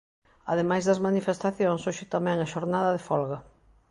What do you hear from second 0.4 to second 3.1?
Ademais das manifestacións hoxe tamén é xornada de